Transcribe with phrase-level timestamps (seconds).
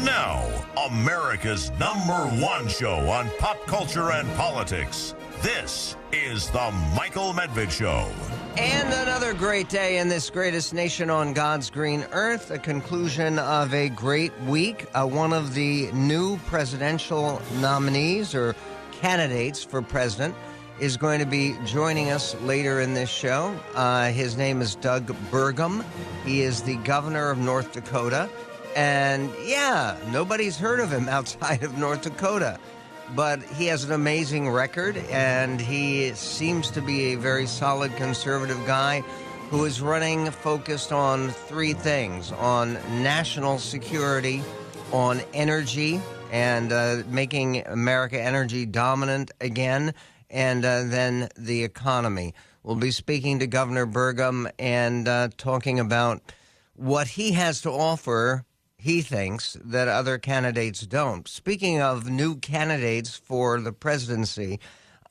[0.00, 0.48] And now,
[0.88, 5.14] America's number one show on pop culture and politics.
[5.42, 8.10] This is The Michael Medved Show.
[8.56, 13.74] And another great day in this greatest nation on God's green earth, a conclusion of
[13.74, 14.86] a great week.
[14.94, 18.56] Uh, one of the new presidential nominees or
[19.02, 20.34] candidates for president
[20.78, 23.54] is going to be joining us later in this show.
[23.74, 25.84] Uh, his name is Doug Burgum.
[26.24, 28.30] He is the governor of North Dakota.
[28.76, 32.58] And yeah, nobody's heard of him outside of North Dakota.
[33.14, 38.64] But he has an amazing record, and he seems to be a very solid conservative
[38.66, 39.00] guy
[39.50, 44.42] who is running focused on three things on national security,
[44.92, 49.92] on energy, and uh, making America energy dominant again,
[50.30, 52.32] and uh, then the economy.
[52.62, 56.22] We'll be speaking to Governor Burgum and uh, talking about
[56.74, 58.44] what he has to offer
[58.80, 61.28] he thinks that other candidates don't.
[61.28, 64.58] Speaking of new candidates for the presidency,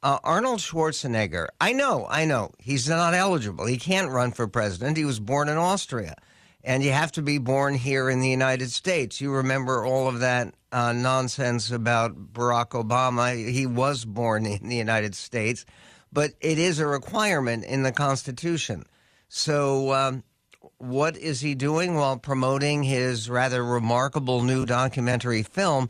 [0.02, 3.68] uh, Arnold Schwarzenegger, I know, I know, he's not eligible.
[3.68, 4.98] He can't run for president.
[4.98, 6.16] He was born in Austria.
[6.64, 9.22] And you have to be born here in the United States.
[9.22, 13.36] You remember all of that uh, nonsense about Barack Obama.
[13.50, 15.66] He was born in the United States,
[16.12, 18.86] but it is a requirement in the Constitution.
[19.30, 20.24] So um,
[20.80, 25.90] what is he doing while promoting his rather remarkable new documentary film?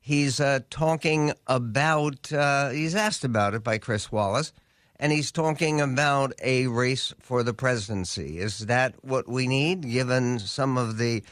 [0.00, 4.52] He's uh, talking about, uh, he's asked about it by Chris Wallace,
[4.96, 8.38] and he's talking about a race for the presidency.
[8.38, 11.22] Is that what we need, given some of the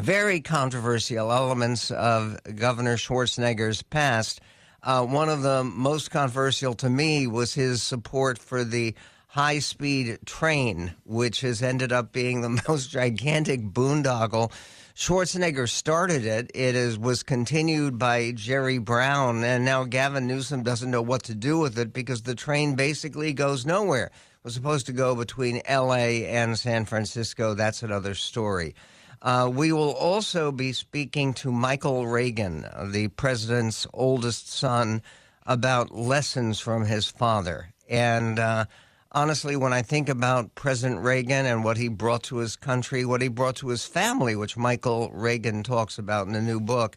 [0.00, 4.40] very controversial elements of Governor Schwarzenegger's past?
[4.82, 8.94] Uh, one of the most controversial to me was his support for the
[9.28, 14.50] high speed train, which has ended up being the most gigantic boondoggle.
[14.96, 16.50] Schwarzenegger started it.
[16.54, 21.34] It is was continued by Jerry Brown, and now Gavin Newsom doesn't know what to
[21.34, 24.06] do with it because the train basically goes nowhere.
[24.06, 26.26] It was supposed to go between L.A.
[26.26, 27.54] and San Francisco.
[27.54, 28.74] That's another story.
[29.20, 35.02] Uh, we will also be speaking to Michael Reagan, the president's oldest son,
[35.46, 37.72] about lessons from his father.
[37.88, 38.66] And uh,
[39.12, 43.22] honestly, when I think about President Reagan and what he brought to his country, what
[43.22, 46.96] he brought to his family, which Michael Reagan talks about in the new book,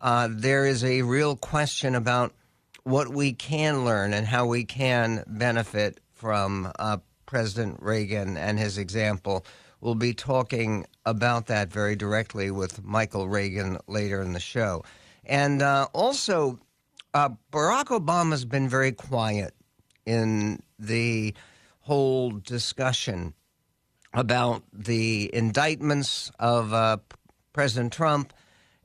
[0.00, 2.32] uh, there is a real question about
[2.84, 8.78] what we can learn and how we can benefit from uh, President Reagan and his
[8.78, 9.44] example.
[9.80, 14.84] We'll be talking about that very directly with Michael Reagan later in the show.
[15.24, 16.58] And uh, also,
[17.14, 19.54] uh, Barack Obama's been very quiet
[20.06, 21.34] in the
[21.88, 23.32] whole discussion
[24.12, 26.98] about the indictments of uh,
[27.54, 28.34] President Trump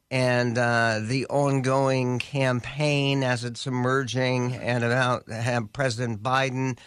[0.09, 5.25] and uh, the ongoing campaign as it's emerging, and about
[5.73, 6.79] President Biden,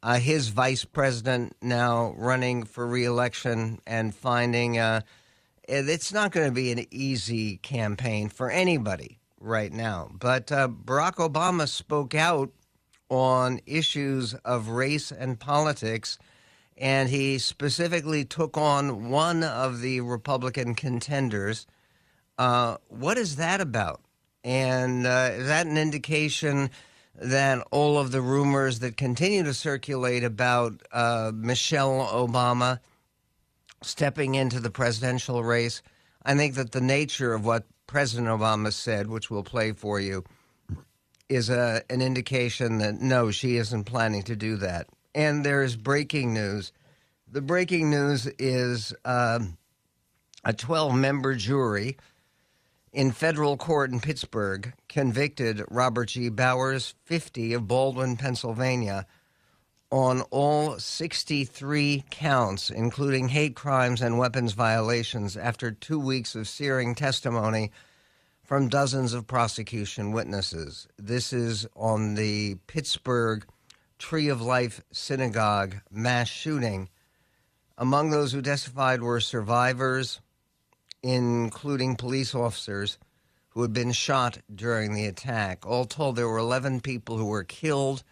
[0.00, 5.00] uh, his vice president now running for reelection and finding uh,
[5.66, 10.08] it's not going to be an easy campaign for anybody right now.
[10.12, 12.52] But uh, Barack Obama spoke out
[13.14, 16.18] on issues of race and politics.
[16.76, 21.66] And he specifically took on one of the Republican contenders.
[22.36, 24.00] Uh, what is that about?
[24.42, 26.70] And uh, is that an indication
[27.14, 32.80] that all of the rumors that continue to circulate about uh, Michelle Obama
[33.82, 35.80] stepping into the presidential race?
[36.24, 40.24] I think that the nature of what President Obama said, which we'll play for you,
[41.34, 44.88] is a, an indication that no, she isn't planning to do that.
[45.14, 46.72] And there is breaking news.
[47.30, 49.56] The breaking news is um,
[50.44, 51.96] a 12 member jury
[52.92, 56.28] in federal court in Pittsburgh convicted Robert G.
[56.28, 59.06] Bowers, 50, of Baldwin, Pennsylvania,
[59.90, 66.94] on all 63 counts, including hate crimes and weapons violations, after two weeks of searing
[66.94, 67.70] testimony
[68.44, 70.86] from dozens of prosecution witnesses.
[70.98, 73.46] This is on the Pittsburgh
[73.98, 76.90] Tree of Life Synagogue mass shooting.
[77.78, 80.20] Among those who testified were survivors,
[81.02, 82.98] including police officers
[83.48, 85.64] who had been shot during the attack.
[85.64, 88.04] All told, there were 11 people who were killed,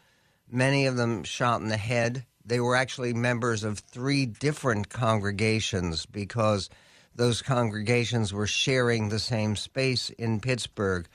[0.51, 2.25] many of them shot in the head.
[2.45, 6.71] They were actually members of three different congregations because
[7.15, 11.07] those congregations were sharing the same space in Pittsburgh.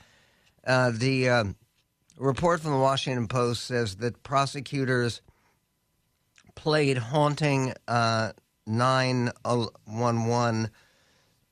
[0.66, 1.44] Uh, the uh,
[2.18, 5.22] report from the Washington Post says that prosecutors
[6.54, 8.32] played haunting uh,
[8.66, 10.70] 911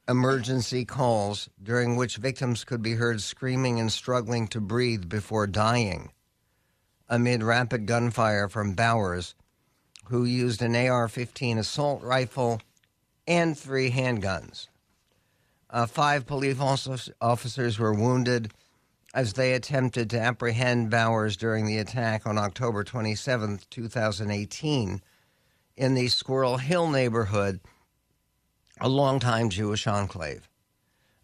[0.09, 6.11] emergency calls during which victims could be heard screaming and struggling to breathe before dying
[7.09, 9.35] amid rapid gunfire from Bowers,
[10.07, 12.61] who used an AR 15 assault rifle
[13.27, 14.69] and three handguns.
[15.69, 16.59] Uh, five police
[17.21, 18.53] officers were wounded
[19.15, 25.01] as they attempted to apprehend Bowers during the attack on October 27, 2018,
[25.77, 27.61] in the Squirrel Hill neighborhood,
[28.81, 30.49] a longtime Jewish enclave.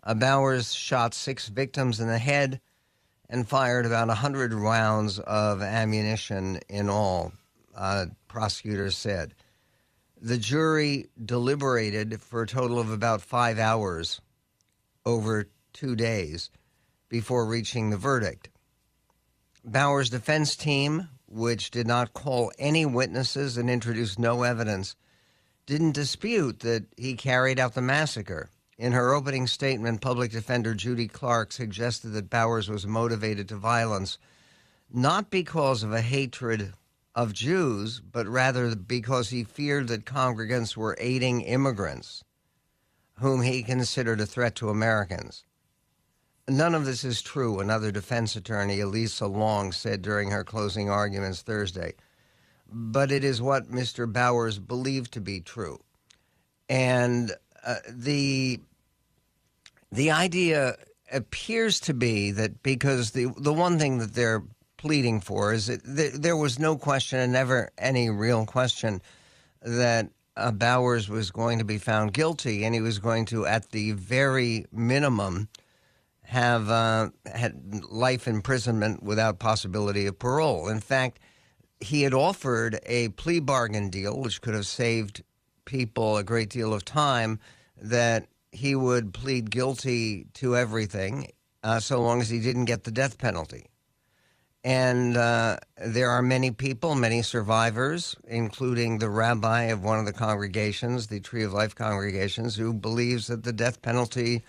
[0.02, 2.60] Uh, Bowers shot six victims in the head
[3.28, 7.32] and fired about 100 rounds of ammunition in all,
[7.76, 9.34] uh, prosecutors said.
[10.24, 14.20] The jury deliberated for a total of about five hours
[15.04, 16.48] over two days
[17.08, 18.48] before reaching the verdict.
[19.64, 24.94] Bowers' defense team, which did not call any witnesses and introduced no evidence,
[25.66, 28.48] didn't dispute that he carried out the massacre.
[28.78, 34.18] In her opening statement, public defender Judy Clarke suggested that Bowers was motivated to violence
[34.88, 36.74] not because of a hatred
[37.14, 42.24] of Jews, but rather because he feared that congregants were aiding immigrants
[43.18, 45.44] whom he considered a threat to Americans.
[46.48, 51.42] None of this is true, another defense attorney, Elisa Long, said during her closing arguments
[51.42, 51.94] Thursday.
[52.68, 54.10] But it is what Mr.
[54.10, 55.80] Bowers believed to be true.
[56.68, 57.32] And
[57.64, 58.60] uh, the
[59.92, 60.76] the idea
[61.12, 64.42] appears to be that because the the one thing that they're
[64.82, 69.00] pleading for is that th- there was no question and never any real question
[69.62, 73.70] that uh, Bowers was going to be found guilty and he was going to, at
[73.70, 75.48] the very minimum,
[76.24, 80.68] have uh, had life imprisonment without possibility of parole.
[80.68, 81.20] In fact,
[81.78, 85.22] he had offered a plea bargain deal, which could have saved
[85.64, 87.38] people a great deal of time.
[87.80, 91.30] That he would plead guilty to everything
[91.62, 93.66] uh, so long as he didn't get the death penalty.
[94.64, 100.12] And uh, there are many people, many survivors, including the rabbi of one of the
[100.12, 104.44] congregations, the Tree of Life congregations, who believes that the death penalty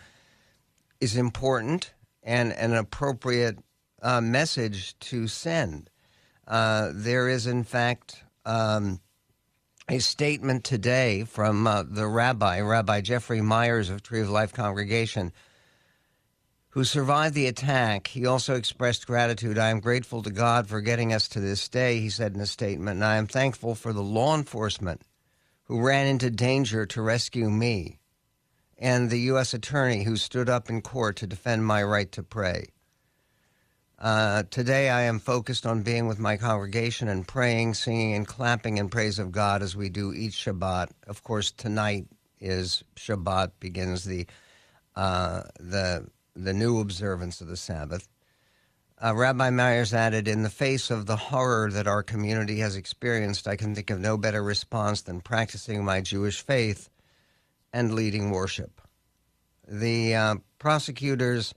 [1.01, 3.57] is important and an appropriate
[4.04, 5.89] uh, message to send.
[6.48, 9.00] Uh, there is, in fact, um,
[9.89, 15.33] a statement today from uh, the rabbi, Rabbi Jeffrey Myers of Tree of Life Congregation,
[16.74, 18.08] who survived the attack.
[18.08, 19.60] He also expressed gratitude.
[19.60, 22.48] I am grateful to God for getting us to this day, he said in a
[22.48, 25.04] statement, and I am thankful for the law enforcement
[25.66, 28.00] who ran into danger to rescue me,
[28.80, 29.54] and the U.S.
[29.54, 32.66] attorney who stood up in court to defend my right to pray.
[34.00, 38.80] Uh, today, I am focused on being with my congregation and praying, singing, and clapping
[38.80, 40.90] in praise of God as we do each Shabbat.
[41.06, 42.08] Of course, tonight
[42.42, 44.25] is Shabbat, begins the
[44.96, 48.07] uh, the the new observance of the Sabbath.
[49.03, 53.47] Uh, Rabbi Myers added, "In the face of the horror that our community has experienced,
[53.47, 56.89] I can think of no better response than practicing my Jewish faith
[57.74, 58.81] and leading worship."
[59.68, 61.53] The uh, prosecutors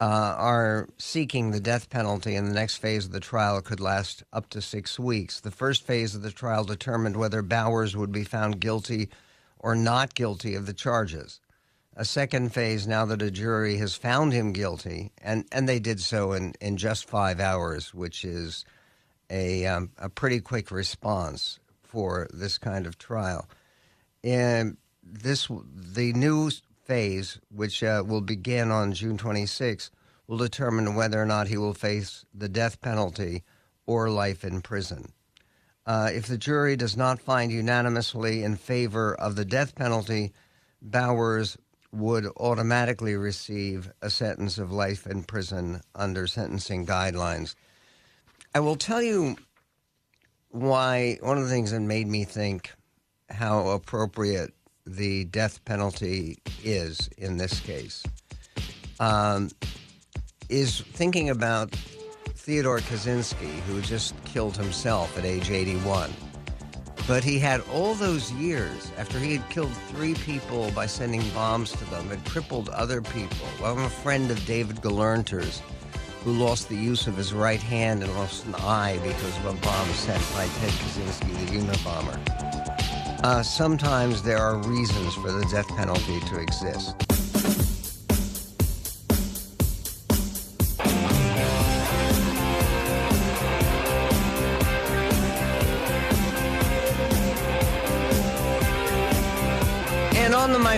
[0.00, 4.22] uh, are seeking the death penalty, and the next phase of the trial could last
[4.32, 5.40] up to six weeks.
[5.40, 9.08] The first phase of the trial determined whether Bowers would be found guilty
[9.58, 11.40] or not guilty of the charges.
[12.00, 15.98] A second phase, now that a jury has found him guilty, and, and they did
[15.98, 18.64] so in, in just five hours, which is
[19.28, 23.48] a, um, a pretty quick response for this kind of trial.
[24.22, 26.52] And this the new
[26.84, 29.90] phase, which uh, will begin on June 26,
[30.28, 33.42] will determine whether or not he will face the death penalty
[33.86, 35.12] or life in prison.
[35.84, 40.32] Uh, if the jury does not find unanimously in favor of the death penalty,
[40.80, 41.58] Bowers
[41.92, 47.54] would automatically receive a sentence of life in prison under sentencing guidelines.
[48.54, 49.36] I will tell you
[50.50, 52.72] why one of the things that made me think
[53.30, 54.52] how appropriate
[54.86, 58.02] the death penalty is in this case
[59.00, 59.50] um,
[60.48, 61.70] is thinking about
[62.34, 66.10] Theodore Kaczynski, who just killed himself at age 81.
[67.08, 71.72] But he had all those years after he had killed three people by sending bombs
[71.72, 73.48] to them, had crippled other people.
[73.58, 75.62] Well, I'm a friend of David Gelernter's,
[76.22, 79.52] who lost the use of his right hand and lost an eye because of a
[79.54, 83.24] bomb sent by Ted Kaczynski, the Unabomber.
[83.24, 87.07] Uh, sometimes there are reasons for the death penalty to exist.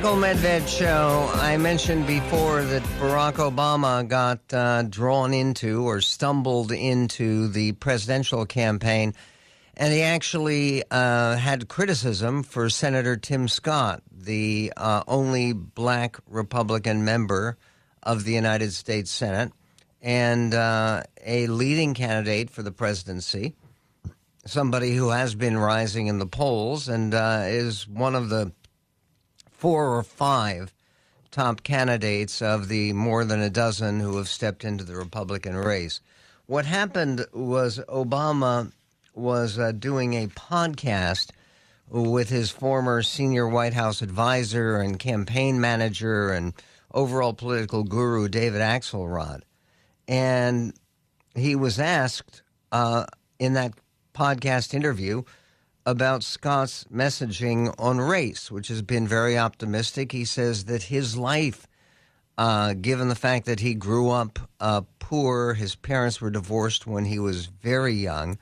[0.01, 6.73] Michael Medved show, I mentioned before that Barack Obama got uh, drawn into or stumbled
[6.73, 9.13] into the presidential campaign,
[9.77, 17.05] and he actually uh, had criticism for Senator Tim Scott, the uh, only black Republican
[17.05, 17.59] member
[18.03, 19.53] of the United States Senate
[20.01, 23.55] and uh, a leading candidate for the presidency,
[24.47, 28.51] somebody who has been rising in the polls and uh, is one of the
[29.61, 30.73] four or five
[31.31, 36.01] top candidates of the more than a dozen who have stepped into the Republican race.
[36.47, 38.73] What happened was Obama
[39.15, 41.29] was uh, doing a podcast
[41.91, 46.55] with his former senior White House advisor and campaign manager and
[46.95, 49.43] overall political guru, David Axelrod.
[50.09, 50.73] And
[51.35, 52.41] he was asked
[52.73, 53.05] uh,
[53.39, 53.75] in that
[54.15, 55.23] podcast interview
[55.91, 60.13] about Scott's messaging on race, which has been very optimistic.
[60.13, 61.67] He says that his life,
[62.39, 67.05] uh, given the fact that he grew up uh, poor, his parents were divorced when
[67.05, 68.39] he was very young,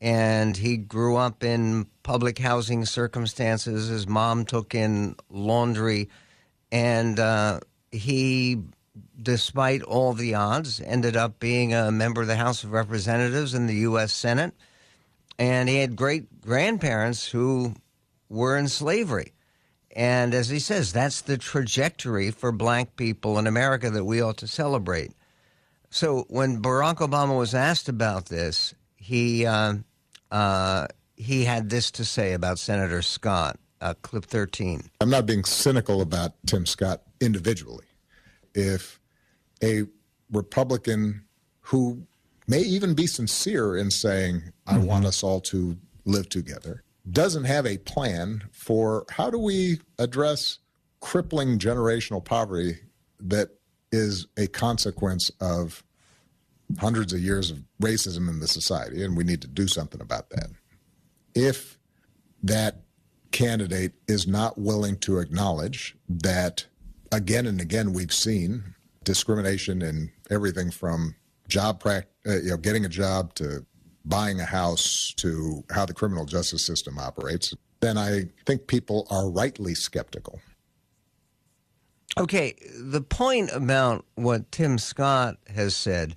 [0.00, 3.88] and he grew up in public housing circumstances.
[3.88, 6.08] His mom took in laundry,
[6.72, 7.60] and uh,
[7.92, 8.58] he,
[9.22, 13.68] despite all the odds, ended up being a member of the House of Representatives and
[13.68, 14.12] the U.S.
[14.12, 14.54] Senate
[15.40, 17.74] and he had great grandparents who
[18.28, 19.32] were in slavery.
[19.96, 24.36] And as he says, that's the trajectory for black people in America that we ought
[24.36, 25.12] to celebrate.
[25.88, 29.74] So when Barack Obama was asked about this, he uh,
[30.30, 33.58] uh, he had this to say about Senator Scott.
[33.82, 34.82] Uh, clip 13.
[35.00, 37.86] I'm not being cynical about Tim Scott individually.
[38.54, 39.00] If
[39.62, 39.84] a
[40.30, 41.24] Republican
[41.60, 42.06] who
[42.50, 44.86] may even be sincere in saying, I mm-hmm.
[44.86, 50.58] want us all to live together, doesn't have a plan for how do we address
[51.00, 52.78] crippling generational poverty
[53.20, 53.50] that
[53.92, 55.84] is a consequence of
[56.80, 60.28] hundreds of years of racism in the society, and we need to do something about
[60.30, 60.48] that.
[61.36, 61.78] If
[62.42, 62.82] that
[63.30, 66.66] candidate is not willing to acknowledge that
[67.12, 71.14] again and again we've seen discrimination in everything from
[71.50, 73.64] job uh, you know, getting a job to
[74.04, 79.28] buying a house to how the criminal justice system operates, then I think people are
[79.28, 80.40] rightly skeptical.
[82.18, 86.16] Okay, the point about what Tim Scott has said.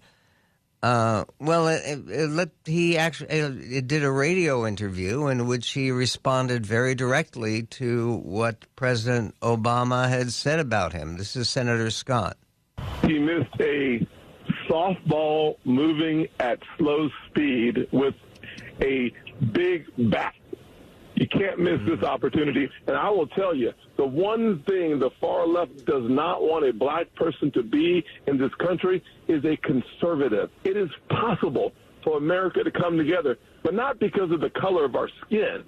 [0.81, 6.65] Uh, well, it, it, he actually it did a radio interview in which he responded
[6.65, 11.15] very directly to what President Obama had said about him.
[11.15, 12.37] This is Senator Scott.
[13.03, 14.05] He missed a
[14.73, 18.15] softball moving at slow speed with
[18.81, 19.11] a
[19.51, 20.33] big bat.
[21.15, 22.05] You can't miss this mm-hmm.
[22.05, 22.67] opportunity.
[22.87, 26.73] And I will tell you, the one thing the far left does not want a
[26.73, 30.49] black person to be in this country is a conservative.
[30.63, 31.71] It is possible
[32.03, 35.63] for America to come together, but not because of the color of our skin,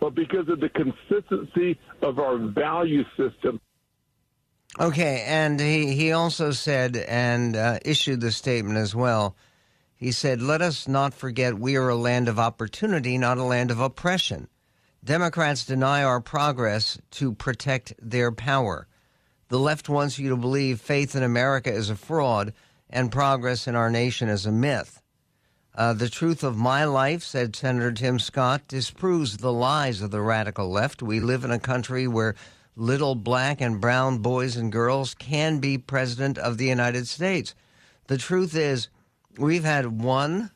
[0.00, 3.58] but because of the consistency of our value system.
[4.78, 9.34] Okay, and he, he also said and uh, issued the statement as well.
[9.96, 13.70] He said, Let us not forget we are a land of opportunity, not a land
[13.70, 14.48] of oppression.
[15.02, 18.86] Democrats deny our progress to protect their power.
[19.48, 22.52] The left wants you to believe faith in America is a fraud
[22.88, 25.02] and progress in our nation is a myth.
[25.74, 30.20] Uh, the truth of my life, said Senator Tim Scott, disproves the lies of the
[30.20, 31.02] radical left.
[31.02, 32.34] We live in a country where
[32.80, 37.54] little black and brown boys and girls can be president of the United States.
[38.06, 38.88] The truth is,
[39.36, 40.50] we've had one,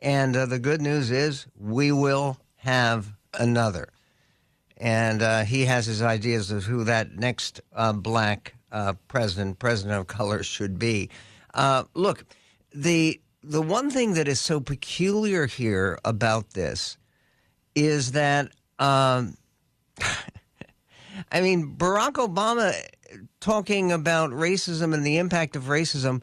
[0.00, 3.88] and uh, the good news is we will have another.
[4.76, 10.00] And uh, he has his ideas of who that next uh, black uh, president, president
[10.00, 11.08] of color, should be.
[11.54, 12.24] Uh, look,
[12.74, 16.98] the the one thing that is so peculiar here about this
[17.74, 19.36] is that um,
[21.30, 22.74] I mean, Barack Obama
[23.40, 26.22] talking about racism and the impact of racism.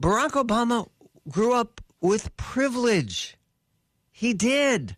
[0.00, 0.88] Barack Obama
[1.28, 3.36] grew up with privilege.
[4.10, 4.96] He did.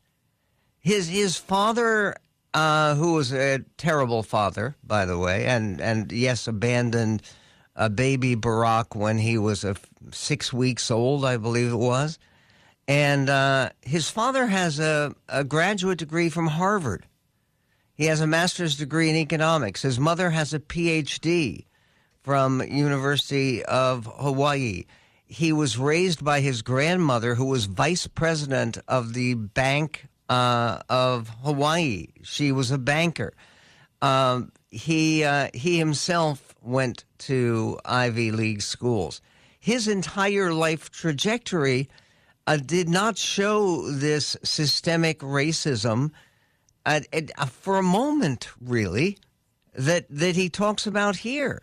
[0.78, 2.14] His his father,
[2.54, 7.22] uh, who was a terrible father, by the way, and and yes, abandoned
[7.74, 9.76] a baby Barack when he was a
[10.12, 12.18] six weeks old, I believe it was.
[12.88, 17.04] And uh, his father has a, a graduate degree from Harvard.
[17.96, 19.80] He has a master's degree in economics.
[19.80, 21.64] His mother has a PhD
[22.22, 24.84] from University of Hawaii.
[25.24, 31.30] He was raised by his grandmother, who was vice president of the Bank uh, of
[31.42, 32.08] Hawaii.
[32.22, 33.32] She was a banker.
[34.02, 39.22] Um, he uh, he himself went to Ivy League schools.
[39.58, 41.88] His entire life trajectory
[42.46, 46.10] uh, did not show this systemic racism
[46.86, 49.18] uh, uh, for a moment, really,
[49.74, 51.60] that that he talks about here.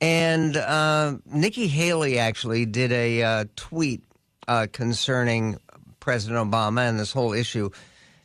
[0.00, 4.02] And uh, Nikki Haley actually did a uh, tweet
[4.48, 5.58] uh, concerning
[6.00, 7.70] President Obama and this whole issue.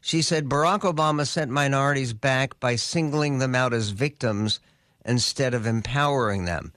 [0.01, 4.59] She said Barack Obama sent minorities back by singling them out as victims
[5.03, 6.73] instead of empowering them.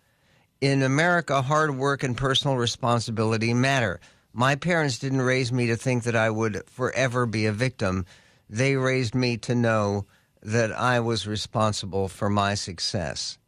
[0.61, 4.01] In America, hard work and personal responsibility matter.
[4.33, 8.07] My parents didn't raise me to think that I would forever be a victim.
[8.49, 10.07] They raised me to know
[10.43, 13.39] that I was responsible for my success.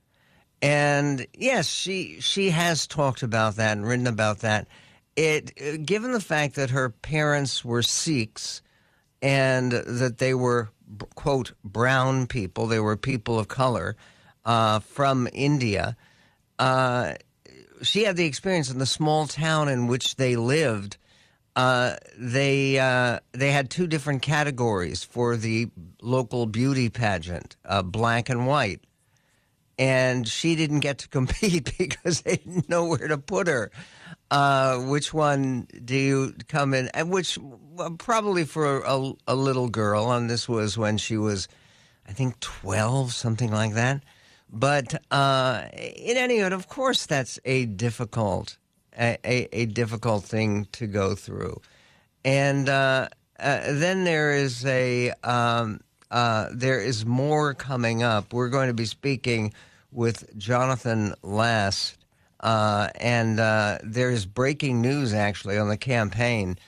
[0.62, 4.68] And yes, she she has talked about that and written about that.
[5.16, 8.62] It given the fact that her parents were Sikhs
[9.22, 10.70] and that they were
[11.14, 13.96] quote brown people, they were people of color
[14.44, 15.96] uh, from India.
[16.58, 17.14] Uh,
[17.82, 20.96] she had the experience in the small town in which they lived.
[21.56, 25.68] Uh, they uh, they had two different categories for the
[26.00, 28.80] local beauty pageant, uh, black and white,
[29.78, 33.70] and she didn't get to compete because they didn't know where to put her.
[34.30, 36.88] Uh, which one do you come in?
[36.94, 37.36] And which
[37.98, 41.48] probably for a, a little girl, and this was when she was,
[42.06, 44.02] I think, twelve, something like that.
[44.52, 48.58] But uh, in any event, of course, that's a difficult,
[48.98, 51.60] a, a, a difficult thing to go through.
[52.24, 55.80] And uh, uh, then there is a um,
[56.10, 58.32] uh, there is more coming up.
[58.32, 59.52] We're going to be speaking
[59.92, 61.96] with Jonathan Last,
[62.40, 66.58] uh, and uh, there is breaking news actually on the campaign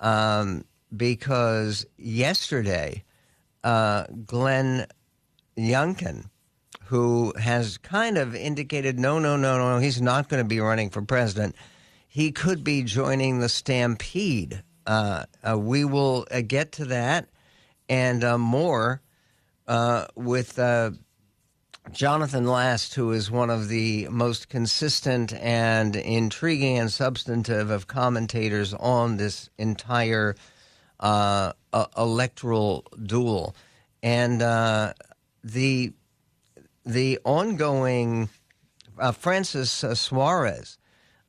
[0.00, 0.64] um,
[0.96, 3.02] because yesterday
[3.62, 4.86] Glenn
[5.56, 6.26] Youngkin
[6.92, 10.90] who has kind of indicated no, no, no, no, he's not going to be running
[10.90, 11.56] for president.
[12.06, 14.62] He could be joining the stampede.
[14.86, 17.30] Uh, uh, we will uh, get to that
[17.88, 19.00] and uh, more
[19.66, 20.90] uh, with uh,
[21.92, 28.74] Jonathan Last, who is one of the most consistent and intriguing and substantive of commentators
[28.74, 30.36] on this entire
[31.96, 33.56] electoral duel.
[34.02, 34.42] And
[35.42, 35.94] the
[36.84, 38.28] the ongoing
[38.98, 40.78] uh, Francis uh, Suarez,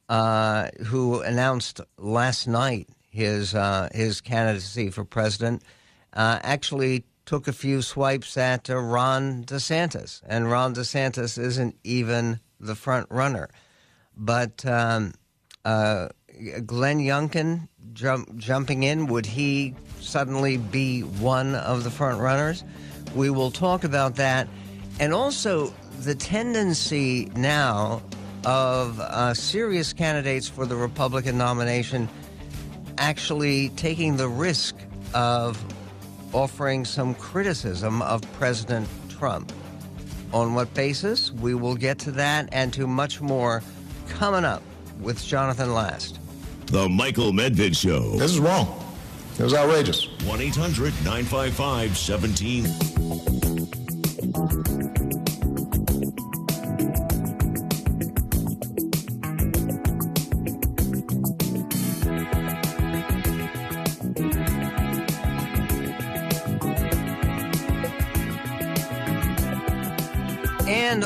[0.10, 5.64] uh, who announced last night his uh, his candidacy for president,
[6.14, 12.40] uh, actually took a few swipes at uh, Ron DeSantis, and Ron DeSantis isn't even
[12.60, 13.50] the front runner,
[14.16, 14.66] but.
[14.66, 15.14] Um,
[16.66, 22.64] Glenn Youngkin jump, jumping in, would he suddenly be one of the front runners?
[23.16, 24.48] We will talk about that
[25.04, 28.02] and also the tendency now
[28.46, 32.08] of uh, serious candidates for the Republican nomination
[32.98, 34.78] actually taking the risk
[35.14, 35.62] of
[36.32, 39.52] offering some criticism of President Trump.
[40.32, 41.34] On what basis?
[41.34, 43.62] We will get to that and to much more
[44.08, 44.64] coming up
[45.02, 46.18] with Jonathan Last.
[46.68, 48.12] The Michael Medved Show.
[48.12, 48.82] This is wrong.
[49.38, 50.08] It was outrageous.
[50.24, 53.43] 1 800 955 17.
[54.44, 54.52] And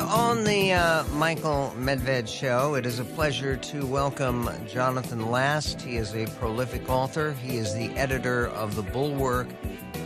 [0.00, 5.80] on the uh, Michael Medved show, it is a pleasure to welcome Jonathan Last.
[5.80, 7.34] He is a prolific author.
[7.34, 9.46] He is the editor of The Bulwark.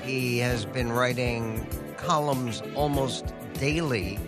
[0.05, 1.67] He has been writing
[2.03, 4.19] columns almost daily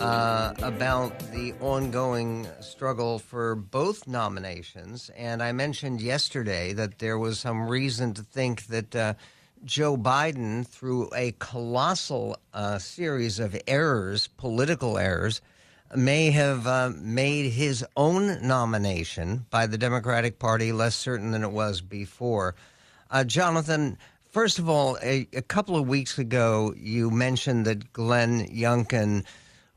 [0.00, 5.10] uh, about the ongoing struggle for both nominations.
[5.16, 8.96] And I mentioned yesterday that there was some reason to think that.
[8.96, 9.14] Uh,
[9.62, 15.42] Joe Biden, through a colossal uh, series of errors, political errors,
[15.94, 21.50] may have uh, made his own nomination by the Democratic Party less certain than it
[21.50, 22.54] was before.
[23.10, 23.98] Uh, Jonathan,
[24.30, 29.24] first of all, a, a, couple of weeks ago, you mentioned that Glenn Youngkin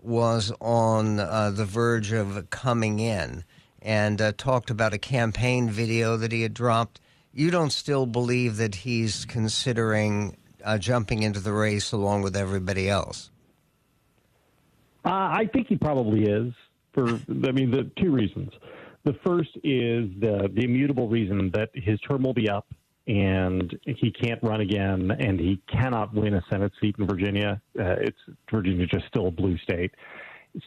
[0.02, 3.44] was on uh, the verge of coming in
[3.82, 7.00] and uh, talked about a campaign video that he had dropped
[7.34, 12.88] you don't still believe that he's considering uh, jumping into the race along with everybody
[12.88, 13.32] else?
[15.04, 16.54] Uh, I think he probably is.
[16.94, 18.52] For I mean, the two reasons.
[19.04, 22.68] The first is the the immutable reason that his term will be up
[23.08, 27.62] and he can't run again, and he cannot win a Senate seat in Virginia.
[27.78, 28.18] Uh, it's
[28.50, 29.92] Virginia just still a blue state.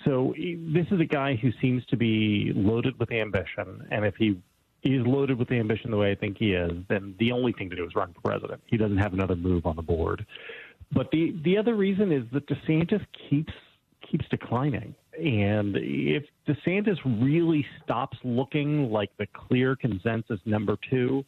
[0.05, 4.40] So this is a guy who seems to be loaded with ambition, and if he
[4.83, 7.77] is loaded with ambition the way I think he is, then the only thing to
[7.77, 8.61] do is run for president.
[8.66, 10.27] He doesn't have another move on the board.
[10.92, 13.53] But the the other reason is that DeSantis keeps
[14.09, 14.94] keeps declining.
[15.18, 21.25] And if DeSantis really stops looking like the clear consensus number two,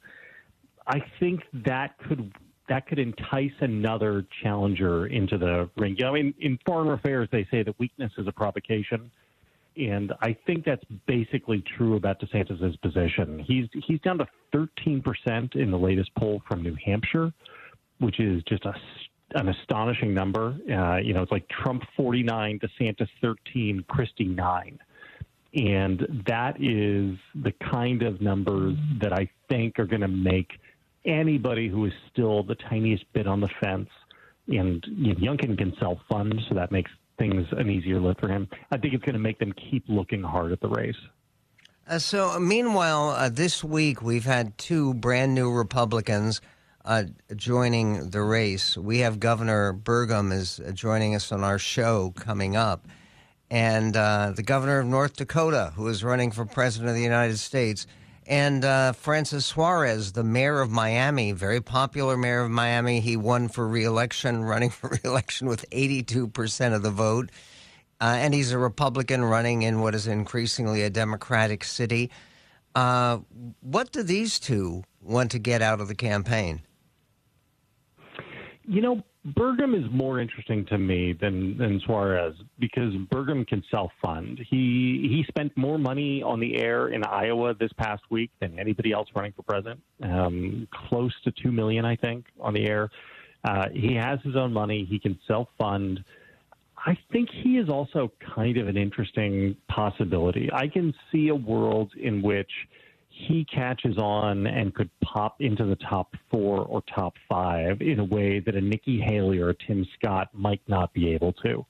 [0.89, 2.33] I think that could
[2.69, 5.97] that could entice another challenger into the ring.
[5.99, 9.11] Know, in, in foreign affairs, they say that weakness is a provocation,
[9.77, 13.39] and I think that's basically true about DeSantis's position.
[13.47, 17.33] He's he's down to 13 percent in the latest poll from New Hampshire,
[17.99, 18.75] which is just a
[19.35, 20.57] an astonishing number.
[20.71, 24.79] Uh, you know, it's like Trump 49, DeSantis 13, Christie 9.
[25.55, 30.49] And that is the kind of numbers that I think are going to make
[31.05, 33.89] anybody who is still the tiniest bit on the fence.
[34.49, 38.29] And you know, Youngkin can self fund, so that makes things an easier lift for
[38.29, 38.49] him.
[38.71, 40.97] I think it's going to make them keep looking hard at the race.
[41.87, 46.41] Uh, so, meanwhile, uh, this week we've had two brand new Republicans
[46.85, 48.77] uh, joining the race.
[48.77, 52.87] We have Governor Burgum is joining us on our show coming up,
[53.51, 57.39] and uh, the governor of North Dakota, who is running for president of the United
[57.39, 57.87] States,
[58.29, 63.01] and uh, Francis Suarez, the mayor of Miami, very popular mayor of Miami.
[63.01, 67.31] He won for reelection, running for reelection with 82% of the vote.
[68.01, 72.11] Uh, and he's a Republican running in what is increasingly a Democratic city.
[72.75, 73.19] Uh,
[73.61, 76.61] what do these two want to get out of the campaign?
[78.69, 83.91] You know, Burgum is more interesting to me than than Suarez because Burgum can self
[84.01, 84.39] fund.
[84.51, 88.93] He he spent more money on the air in Iowa this past week than anybody
[88.93, 89.81] else running for president.
[90.03, 92.91] Um, close to two million, I think, on the air.
[93.45, 94.87] Uh, he has his own money.
[94.89, 96.05] He can self fund.
[96.77, 100.49] I think he is also kind of an interesting possibility.
[100.53, 102.51] I can see a world in which
[103.19, 108.05] he catches on and could pop into the top four or top five in a
[108.05, 111.67] way that a Nikki Haley or a Tim Scott might not be able to.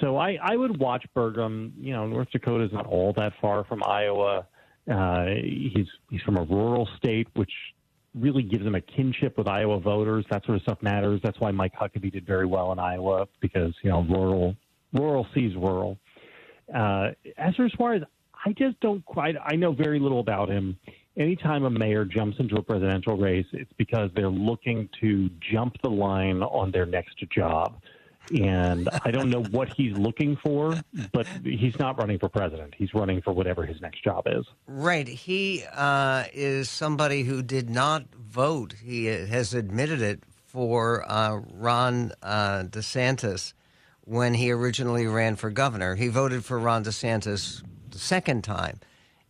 [0.00, 1.72] So I, I would watch Burgum.
[1.78, 4.46] You know, North Dakota is not all that far from Iowa.
[4.90, 7.52] Uh, he's he's from a rural state, which
[8.14, 10.24] really gives him a kinship with Iowa voters.
[10.30, 11.20] That sort of stuff matters.
[11.24, 14.56] That's why Mike Huckabee did very well in Iowa because you know rural
[14.92, 15.98] rural sees rural.
[16.72, 18.02] Uh, as far as
[18.46, 19.34] I just don't quite.
[19.44, 20.78] I know very little about him.
[21.16, 25.90] Anytime a mayor jumps into a presidential race, it's because they're looking to jump the
[25.90, 27.80] line on their next job.
[28.30, 30.80] And I don't know what he's looking for,
[31.12, 32.74] but he's not running for president.
[32.76, 34.44] He's running for whatever his next job is.
[34.68, 35.08] Right.
[35.08, 38.74] He uh, is somebody who did not vote.
[38.80, 43.54] He has admitted it for uh, Ron uh, DeSantis
[44.02, 45.96] when he originally ran for governor.
[45.96, 47.62] He voted for Ron DeSantis
[47.96, 48.80] the second time.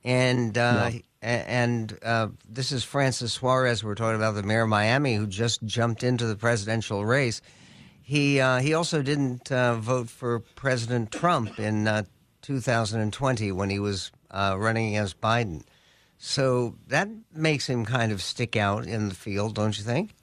[0.05, 1.00] And uh, yeah.
[1.22, 3.83] and uh, this is Francis Suarez.
[3.83, 7.40] We're talking about the mayor of Miami who just jumped into the presidential race.
[8.02, 12.05] He uh, he also didn't uh, vote for President Trump in uh,
[12.42, 15.62] 2020 when he was uh, running against Biden.
[16.18, 20.14] So that makes him kind of stick out in the field, don't you think?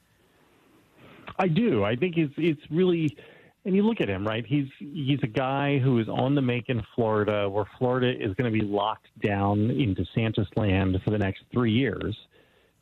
[1.37, 1.83] I do.
[1.83, 3.17] I think it's it's really
[3.65, 4.45] and you look at him, right?
[4.45, 8.51] He's he's a guy who is on the make in Florida, where Florida is going
[8.51, 12.15] to be locked down in DeSantis land for the next three years.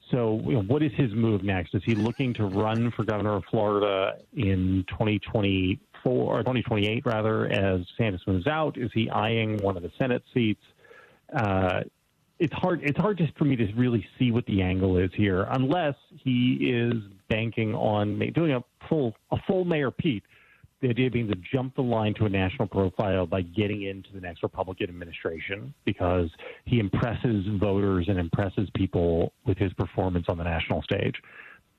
[0.10, 1.74] So, you know, what is his move next?
[1.74, 7.82] Is he looking to run for governor of Florida in 2024 or 2028, rather, as
[7.98, 8.78] DeSantis moves out?
[8.78, 10.64] Is he eyeing one of the Senate seats?
[11.34, 11.82] Uh,
[12.40, 12.82] it's hard.
[12.84, 16.56] It's hard just for me to really see what the angle is here, unless he
[16.56, 16.96] is
[17.30, 20.24] banking on doing a full a full Mayor Pete
[20.82, 24.20] the idea being to jump the line to a national profile by getting into the
[24.20, 26.30] next Republican administration because
[26.66, 31.16] he impresses voters and impresses people with his performance on the national stage.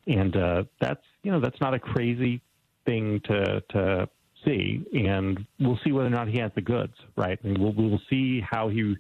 [0.07, 2.41] And uh, that's you know that's not a crazy
[2.87, 4.09] thing to to
[4.45, 6.95] see, and we'll see whether or not he has the goods.
[7.17, 7.43] Right?
[7.45, 8.97] Mean, we'll we'll see how he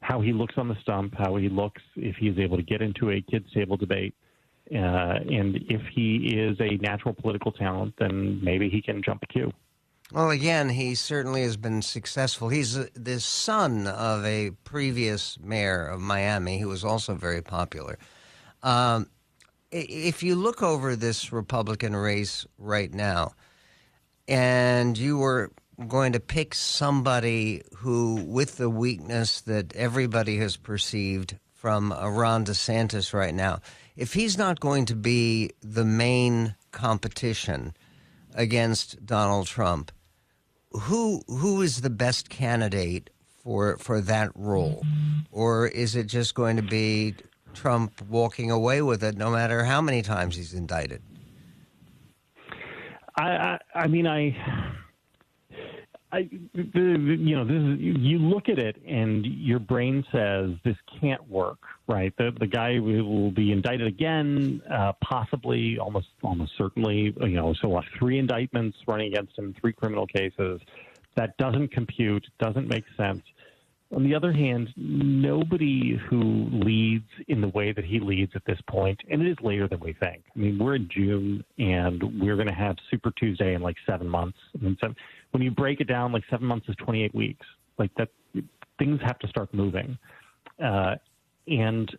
[0.00, 2.82] how he looks on the stump, how he looks if he is able to get
[2.82, 4.14] into a kids table debate
[4.72, 9.26] uh, and if he is a natural political talent, then maybe he can jump a
[9.26, 9.52] queue.
[10.12, 12.48] Well, again, he certainly has been successful.
[12.48, 17.98] He's the son of a previous mayor of Miami who was also very popular.
[18.62, 19.08] Um,
[19.72, 23.32] if you look over this Republican race right now,
[24.28, 25.50] and you were
[25.88, 33.12] going to pick somebody who, with the weakness that everybody has perceived from Ron DeSantis
[33.12, 33.60] right now,
[33.96, 37.74] if he's not going to be the main competition
[38.34, 39.90] against Donald Trump,
[40.70, 43.10] who who is the best candidate
[43.42, 44.84] for for that role,
[45.30, 47.14] or is it just going to be
[47.54, 51.02] Trump walking away with it, no matter how many times he's indicted?
[53.18, 54.36] I, I, I mean, I,
[56.12, 61.26] I, you know, this is you look at it and your brain says this can't
[61.28, 62.12] work, right?
[62.16, 67.14] The the guy will be indicted again, uh, possibly, almost almost certainly.
[67.20, 67.84] You know, so what?
[67.98, 70.60] Three indictments running against him, three criminal cases.
[71.16, 73.22] That doesn't compute, doesn't make sense.
[73.94, 78.58] On the other hand, nobody who leads in the way that he leads at this
[78.68, 80.24] point, and it is later than we think.
[80.34, 84.08] I mean, we're in June, and we're going to have Super Tuesday in like seven
[84.08, 84.38] months.
[84.58, 84.92] I mean, so
[85.30, 87.46] when you break it down, like seven months is 28 weeks.
[87.78, 88.08] Like that,
[88.78, 89.96] things have to start moving,
[90.62, 90.96] uh,
[91.46, 91.90] and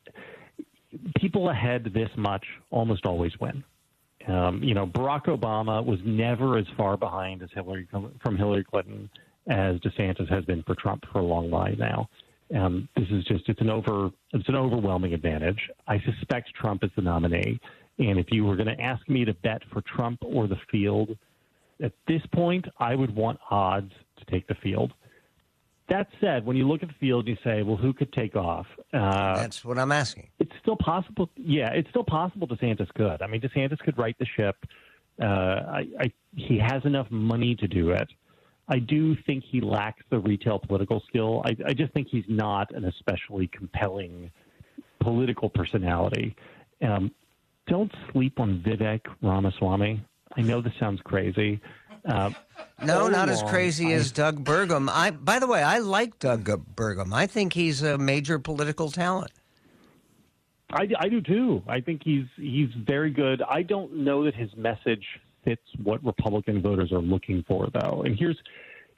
[1.18, 3.64] people ahead this much almost always win.
[4.28, 7.88] Um, you know, Barack Obama was never as far behind as Hillary
[8.22, 9.10] from Hillary Clinton
[9.48, 12.10] as DeSantis has been for Trump for a long while now.
[12.54, 15.70] Um, this is just it's an over it's an overwhelming advantage.
[15.88, 17.60] I suspect Trump is the nominee,
[18.00, 21.18] and if you were going to ask me to bet for Trump or the field,
[21.82, 24.94] at this point, I would want odds to take the field.
[25.90, 28.68] That said, when you look at the field, you say, well, who could take off?
[28.94, 30.28] Uh, That's what I'm asking.
[30.40, 31.30] It's still possible.
[31.38, 33.22] Yeah, it's still possible DeSantis could.
[33.22, 34.58] I mean, DeSantis could right the ship.
[35.22, 38.10] Uh, I, I, he has enough money to do it.
[38.68, 41.42] I do think he lacks the retail political skill.
[41.46, 44.30] I, I just think he's not an especially compelling
[45.00, 46.36] political personality.
[46.82, 47.12] Um,
[47.68, 50.04] don't sleep on Vivek Ramaswamy.
[50.36, 51.62] I know this sounds crazy.
[52.08, 52.32] Uh,
[52.84, 54.90] no, not as crazy I, as Doug Burgum.
[54.90, 57.14] I, by the way, I like Doug Burgum.
[57.14, 59.32] I think he's a major political talent.
[60.72, 61.64] I, I do too.
[61.68, 63.42] I think he's he's very good.
[63.42, 65.06] I don't know that his message
[65.46, 68.04] fits what Republican voters are looking for, though.
[68.06, 68.38] And here's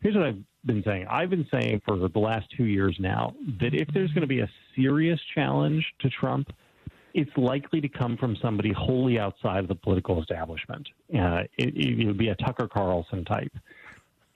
[0.01, 1.05] here's what I've been saying.
[1.09, 4.39] I've been saying for the last two years now that if there's going to be
[4.39, 6.51] a serious challenge to Trump,
[7.19, 10.87] it's likely to come from somebody wholly outside of the political establishment.
[11.13, 13.55] Uh, it, it would be a Tucker Carlson type.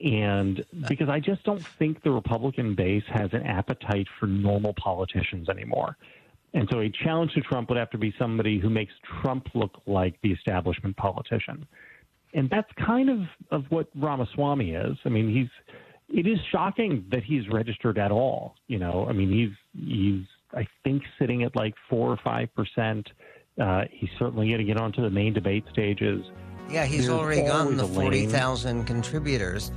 [0.04, 5.48] And because I just don't think the Republican base has an appetite for normal politicians
[5.50, 5.98] anymore.
[6.54, 9.82] And so a challenge to Trump would have to be somebody who makes Trump look
[9.86, 11.66] like the establishment politician
[12.34, 13.20] and that's kind of
[13.52, 14.98] of what Ramaswamy is.
[15.06, 15.50] I mean, he's
[16.10, 18.56] it is shocking that he's registered at all.
[18.68, 23.08] You know, I mean, he's he's I think sitting at like four or five percent.
[23.62, 26.26] Uh, he's certainly going to get onto the main debate stages.
[26.70, 29.72] Yeah, he's There's already gotten the forty thousand contributors.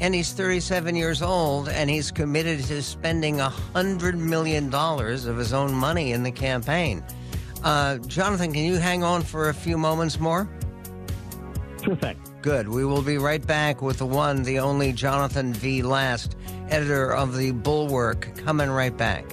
[0.00, 5.72] And he's 37 years old, and he's committed to spending $100 million of his own
[5.72, 7.04] money in the campaign.
[7.62, 10.48] Uh, Jonathan, can you hang on for a few moments more?
[11.84, 12.18] Sure thing.
[12.42, 12.68] Good.
[12.68, 15.82] We will be right back with the one, the only Jonathan V.
[15.82, 16.36] Last,
[16.68, 19.24] editor of the Bulwark, coming right back.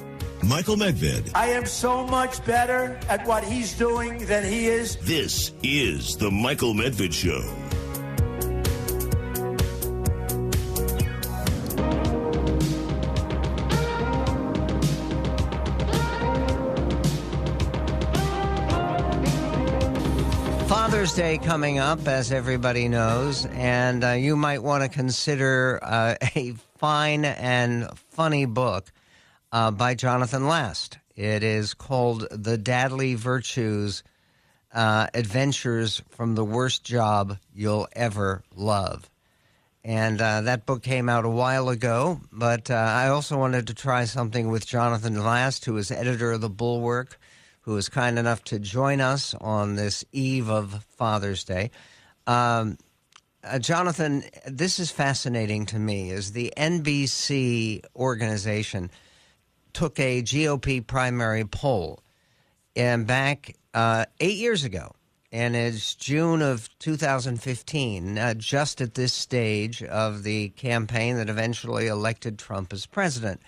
[0.43, 1.31] Michael Medved.
[1.35, 4.95] I am so much better at what he's doing than he is.
[4.97, 7.41] This is the Michael Medved Show.
[20.67, 26.15] Father's Day coming up, as everybody knows, and uh, you might want to consider uh,
[26.35, 28.91] a fine and funny book
[29.51, 30.97] uh, by Jonathan Last.
[31.15, 34.03] It is called The Dadly Virtues
[34.73, 39.09] uh, Adventures from the Worst Job You'll Ever Love.
[39.83, 43.73] And uh, that book came out a while ago, but uh, I also wanted to
[43.73, 47.19] try something with Jonathan Last, who is editor of The Bulwark
[47.61, 51.71] who was kind enough to join us on this eve of Father's Day.
[52.27, 52.77] Um,
[53.43, 56.11] uh, Jonathan, this is fascinating to me.
[56.11, 58.91] Is the NBC organization
[59.73, 62.03] took a GOP primary poll,
[62.75, 64.93] and back uh, eight years ago,
[65.31, 71.87] and it's June of 2015, uh, just at this stage of the campaign that eventually
[71.87, 73.41] elected Trump as president.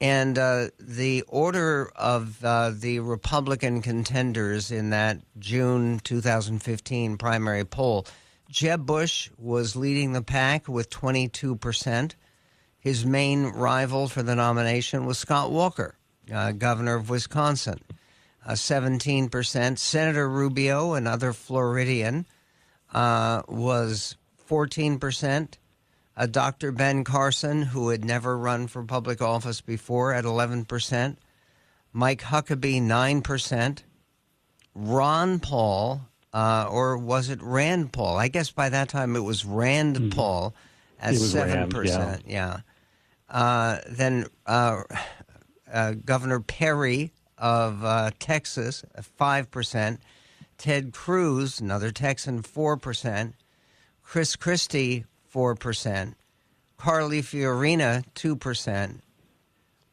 [0.00, 8.06] And uh, the order of uh, the Republican contenders in that June 2015 primary poll
[8.52, 12.12] Jeb Bush was leading the pack with 22%.
[12.82, 15.94] His main rival for the nomination was Scott Walker,
[16.34, 17.78] uh, governor of Wisconsin,
[18.44, 19.78] 17%.
[19.78, 22.26] Senator Rubio, another Floridian,
[22.92, 24.16] uh, was
[24.50, 25.58] 14%
[26.16, 26.72] a Dr.
[26.72, 31.16] Ben Carson, who had never run for public office before, at 11%,
[31.92, 33.82] Mike Huckabee, 9%,
[34.74, 38.16] Ron Paul, uh, or was it Rand Paul?
[38.16, 40.54] I guess by that time it was Rand Paul
[41.00, 41.22] at Mm-hmm.
[41.22, 42.22] Was seven Rand, percent.
[42.26, 42.60] Yeah.
[43.32, 44.82] Uh, then uh,
[45.72, 48.84] uh, Governor Perry of uh, Texas,
[49.16, 50.00] five percent.
[50.58, 53.34] Ted Cruz, another Texan, four percent.
[54.02, 56.16] Chris Christie, four percent.
[56.76, 59.02] Carly Fiorina, two percent.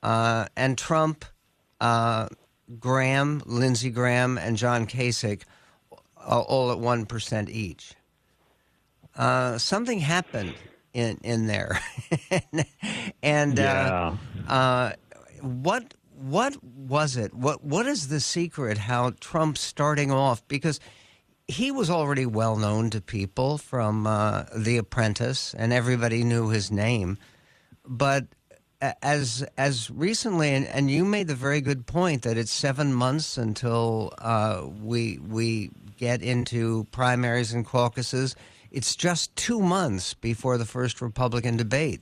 [0.04, 1.26] Uh, and Trump,
[1.82, 2.28] uh,
[2.80, 5.44] Graham, Lindsey Graham, and John Kasich,
[5.92, 7.94] uh, all at one percent each.
[9.16, 10.54] Uh, something happened
[10.94, 11.80] in in there,
[13.24, 14.16] and Yeah.
[14.48, 14.94] uh, uh,
[15.42, 17.34] what what was it?
[17.34, 18.78] What what is the secret?
[18.78, 20.80] How Trump's starting off because
[21.48, 26.72] he was already well known to people from uh, The Apprentice, and everybody knew his
[26.72, 27.18] name.
[27.86, 28.28] But
[29.02, 33.38] as as recently, and, and you made the very good point that it's seven months
[33.38, 38.36] until uh, we we get into primaries and caucuses.
[38.72, 42.02] It's just two months before the first Republican debate,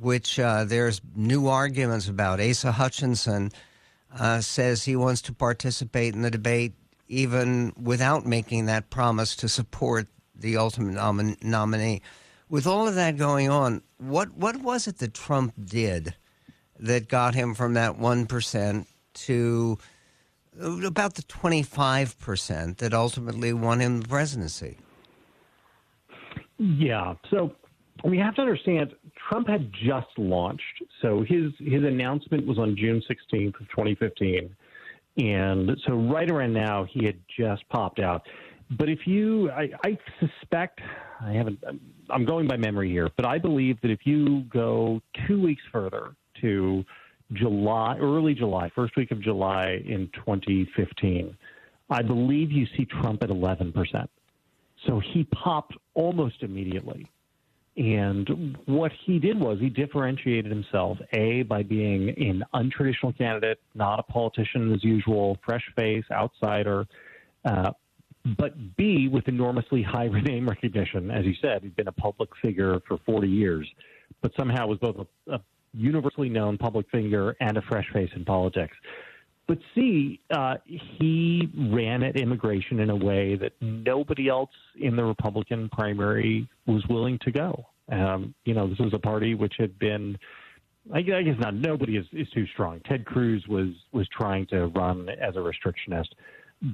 [0.00, 2.40] which uh, there's new arguments about.
[2.40, 3.50] Asa Hutchinson
[4.18, 6.72] uh, says he wants to participate in the debate
[7.08, 12.00] even without making that promise to support the ultimate nomin- nominee.
[12.48, 16.14] With all of that going on, what what was it that Trump did
[16.78, 19.78] that got him from that one percent to
[20.60, 24.78] about the twenty five percent that ultimately won him the presidency?
[26.58, 27.14] Yeah.
[27.30, 27.54] So
[28.04, 28.94] we have to understand
[29.30, 30.82] Trump had just launched.
[31.02, 34.54] So his his announcement was on June 16th of 2015.
[35.18, 38.22] And so right around now he had just popped out.
[38.76, 40.80] But if you I, I suspect
[41.20, 41.62] I haven't
[42.10, 46.16] I'm going by memory here, but I believe that if you go 2 weeks further
[46.40, 46.84] to
[47.32, 51.36] July early July, first week of July in 2015,
[51.88, 54.08] I believe you see Trump at 11%.
[54.86, 57.08] So he popped almost immediately.
[57.80, 63.98] And what he did was he differentiated himself, A, by being an untraditional candidate, not
[63.98, 66.86] a politician as usual, fresh face, outsider,
[67.46, 67.70] uh,
[68.36, 71.10] but B, with enormously high name recognition.
[71.10, 73.66] As you said, he'd been a public figure for 40 years,
[74.20, 75.40] but somehow was both a, a
[75.72, 78.76] universally known public figure and a fresh face in politics.
[79.48, 85.02] But C, uh, he ran at immigration in a way that nobody else in the
[85.02, 87.64] Republican primary was willing to go.
[87.90, 90.18] Um, you know, this was a party which had been,
[90.92, 92.80] I guess I guess not nobody is, is too strong.
[92.88, 96.08] Ted Cruz was was trying to run as a restrictionist,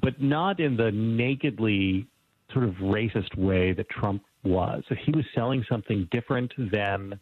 [0.03, 2.07] but not in the nakedly
[2.53, 4.83] sort of racist way that Trump was.
[4.89, 7.19] So he was selling something different than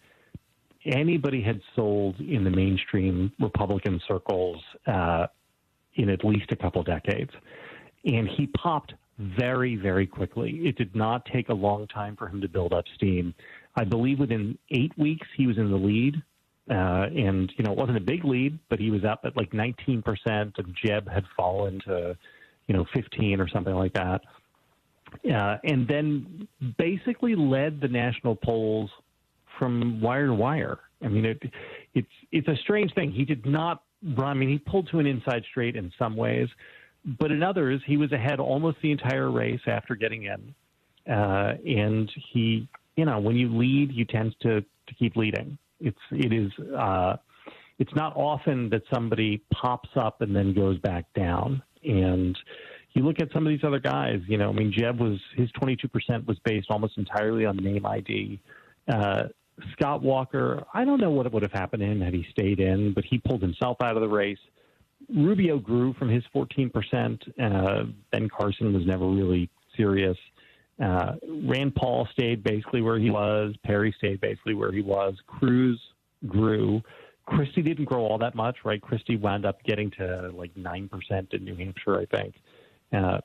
[0.85, 5.27] anybody had sold in the mainstream Republican circles uh,
[5.95, 7.31] in at least a couple decades.
[8.05, 10.61] And he popped very, very quickly.
[10.65, 13.35] It did not take a long time for him to build up steam.
[13.77, 16.23] I believe within eight weeks he was in the lead.
[16.71, 19.51] Uh, and, you know, it wasn't a big lead, but he was up at like
[19.51, 22.17] 19%, and Jeb had fallen to,
[22.67, 24.23] you know, 15 or something like that.
[25.31, 28.91] Uh, and then basically led the national polls
[29.59, 30.79] from wire to wire.
[31.03, 31.43] I mean, it,
[31.95, 33.13] it's it's a strange thing.
[33.13, 34.29] He did not run.
[34.29, 36.49] I mean, he pulled to an inside straight in some ways,
[37.05, 40.55] but in others, he was ahead almost the entire race after getting in.
[41.13, 45.59] Uh, and he, you know, when you lead, you tend to to keep leading.
[45.81, 47.17] It's it is uh,
[47.79, 51.63] it's not often that somebody pops up and then goes back down.
[51.83, 52.37] And
[52.93, 54.21] you look at some of these other guys.
[54.27, 58.41] You know, I mean, Jeb was his 22% was based almost entirely on name ID.
[58.93, 59.25] Uh,
[59.73, 62.93] Scott Walker, I don't know what would have happened to him had he stayed in,
[62.93, 64.39] but he pulled himself out of the race.
[65.15, 66.71] Rubio grew from his 14%.
[67.39, 70.17] Uh, ben Carson was never really serious.
[70.83, 71.13] Uh,
[71.47, 73.55] Rand Paul stayed basically where he was.
[73.65, 75.15] Perry stayed basically where he was.
[75.27, 75.81] Cruz
[76.27, 76.83] grew.
[77.27, 78.81] Christie didn't grow all that much, right?
[78.81, 80.89] Christie wound up getting to like 9%
[81.33, 82.35] in New Hampshire, I think.
[82.93, 83.19] Uh,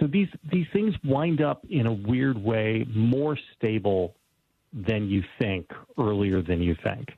[0.00, 4.14] so these these things wind up in a weird way more stable
[4.72, 7.10] than you think earlier than you think,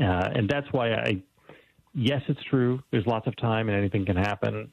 [0.00, 1.22] uh, and that's why I.
[1.94, 2.82] Yes, it's true.
[2.90, 4.70] There's lots of time and anything can happen,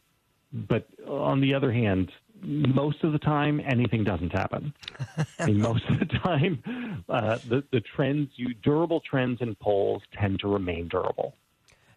[0.68, 2.12] but on the other hand,
[2.42, 4.74] most of the time anything doesn't happen.
[5.40, 10.04] I mean, most of the time, uh, the the trends, you durable trends in polls
[10.14, 11.34] tend to remain durable.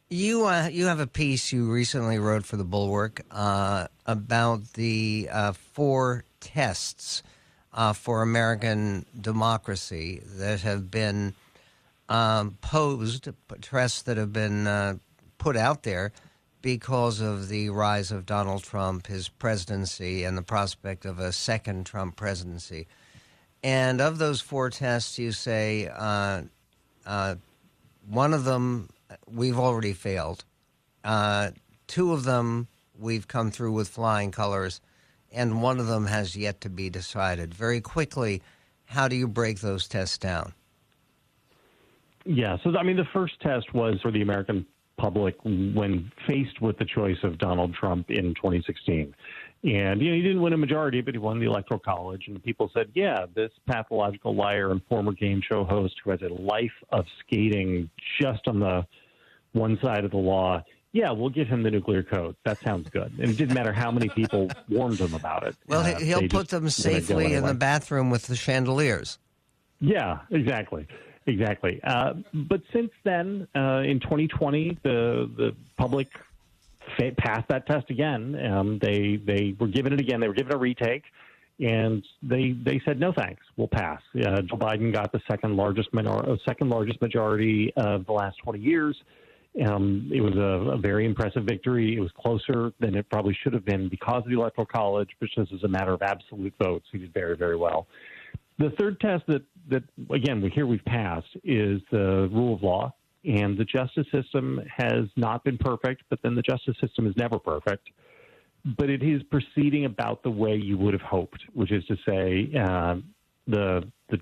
[0.09, 5.29] You uh, you have a piece you recently wrote for the Bulwark uh, about the
[5.31, 7.23] uh, four tests
[7.75, 11.35] uh, for American democracy that have been
[12.09, 13.29] um, posed,
[13.61, 14.95] tests that have been uh,
[15.37, 16.13] put out there
[16.61, 21.87] because of the rise of Donald Trump, his presidency, and the prospect of a second
[21.87, 22.87] Trump presidency.
[23.63, 26.43] And of those four tests, you say uh,
[27.07, 27.37] uh,
[28.09, 28.89] one of them
[29.27, 30.45] we've already failed.
[31.05, 31.51] Uh,
[31.87, 34.81] two of them we've come through with flying colors,
[35.33, 37.55] and one of them has yet to be decided.
[37.55, 38.43] Very quickly,
[38.87, 40.53] how do you break those tests down?
[42.25, 44.67] Yeah, so I mean, the first test was for the American
[44.99, 49.15] public when faced with the choice of Donald Trump in 2016.
[49.65, 52.25] And you know, he didn't win a majority, but he won the electoral college.
[52.29, 56.29] And people said, "Yeah, this pathological liar and former game show host who has a
[56.29, 57.91] life of skating
[58.21, 58.87] just on the
[59.53, 62.35] one side of the law yeah, we'll give him the nuclear code.
[62.45, 63.13] That sounds good.
[63.19, 65.55] And it didn't matter how many people warned him about it.
[65.67, 69.19] Well, uh, he'll put them safely in the bathroom with the chandeliers.
[69.81, 70.87] Yeah, exactly.
[71.29, 71.79] Exactly.
[71.85, 76.09] Uh, but since then, uh, in 2020, the the public
[77.19, 78.35] passed that test again.
[78.51, 80.21] Um, they they were given it again.
[80.21, 81.05] They were given a retake,
[81.61, 83.43] and they they said no thanks.
[83.59, 84.01] We'll pass.
[84.17, 88.39] Uh, Joe Biden got the second largest minor- uh, second largest majority of the last
[88.39, 88.97] 20 years.
[89.67, 91.97] Um, it was a, a, very impressive victory.
[91.97, 95.53] It was closer than it probably should have been because of the Electoral College, just
[95.53, 97.87] as a matter of absolute votes, he did very, very well.
[98.59, 102.95] The third test that, that again, here we've passed is the rule of law.
[103.25, 107.39] And the justice system has not been perfect, but then the justice system is never
[107.39, 107.89] perfect.
[108.77, 112.51] But it is proceeding about the way you would have hoped, which is to say,
[112.59, 112.97] uh,
[113.47, 114.21] the the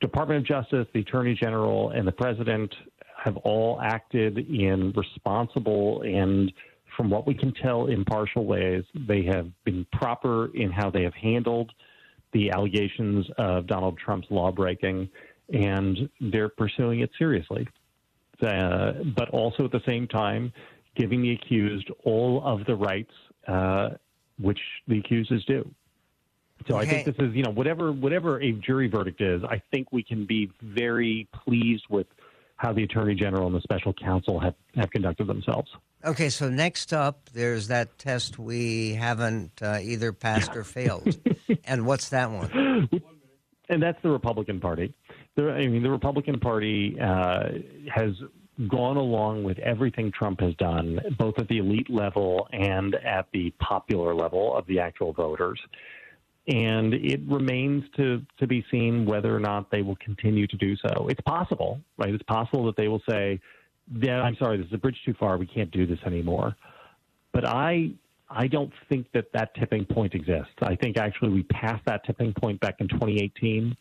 [0.00, 2.74] Department of Justice, the Attorney General, and the President
[3.24, 6.52] have all acted in responsible and,
[6.96, 8.84] from what we can tell, impartial ways.
[9.08, 11.72] They have been proper in how they have handled
[12.34, 15.08] the allegations of Donald Trump's lawbreaking,
[15.52, 17.66] and they're pursuing it seriously.
[18.42, 20.52] Uh, but also at the same time,
[20.96, 23.12] giving the accused all of the rights
[23.46, 23.90] uh,
[24.38, 24.58] which
[24.88, 25.68] the accused is due.
[26.68, 26.86] So okay.
[26.86, 30.02] I think this is, you know, whatever whatever a jury verdict is, I think we
[30.02, 32.06] can be very pleased with
[32.56, 35.70] how the attorney general and the special counsel have, have conducted themselves.
[36.04, 41.16] Okay, so next up, there's that test we haven't uh, either passed or failed.
[41.64, 42.90] and what's that one?
[43.70, 44.94] And that's the Republican Party.
[45.36, 47.44] The, I mean, the Republican Party uh,
[47.92, 48.10] has
[48.68, 53.52] gone along with everything Trump has done, both at the elite level and at the
[53.58, 55.60] popular level of the actual voters
[56.46, 60.76] and it remains to to be seen whether or not they will continue to do
[60.76, 61.08] so.
[61.08, 62.12] It's possible, right?
[62.12, 63.40] It's possible that they will say,
[63.92, 65.36] "Yeah, I'm sorry, this is a bridge too far.
[65.36, 66.56] We can't do this anymore."
[67.32, 67.90] But I
[68.30, 70.54] I don't think that that tipping point exists.
[70.62, 73.76] I think actually we passed that tipping point back in 2018,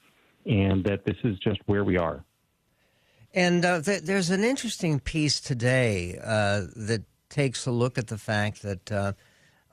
[0.46, 2.24] and that this is just where we are.
[3.34, 8.18] And uh, th- there's an interesting piece today uh, that takes a look at the
[8.18, 9.14] fact that uh,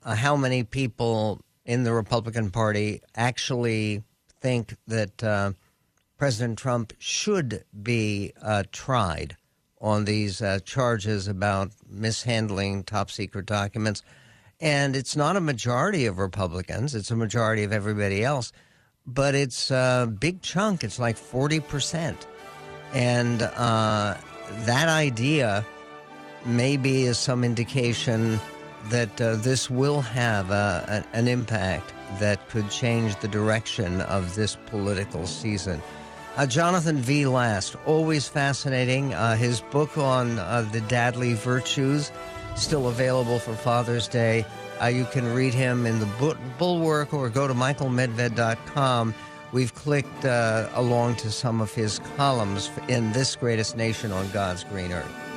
[0.03, 4.03] uh how many people in the Republican Party actually
[4.41, 5.53] think that uh,
[6.17, 9.37] President Trump should be uh, tried
[9.81, 14.03] on these uh, charges about mishandling top secret documents.
[14.61, 18.53] And it's not a majority of Republicans, it's a majority of everybody else,
[19.07, 20.85] but it's a big chunk.
[20.85, 22.17] It's like 40%.
[22.93, 24.17] And uh,
[24.65, 25.65] that idea
[26.45, 28.39] maybe is some indication
[28.89, 34.35] that uh, this will have a, a, an impact that could change the direction of
[34.35, 35.81] this political season.
[36.37, 37.27] Uh, Jonathan V.
[37.27, 39.13] Last, always fascinating.
[39.15, 42.13] Uh, his book on uh, the Dadly virtues,
[42.57, 44.47] still available for Father's Day.
[44.81, 49.15] Uh, you can read him in the Bulwark or go to michaelmedved.com.
[49.53, 54.65] We've clicked uh, along to some of his columns in This Greatest Nation on God's
[54.65, 55.30] Green Earth.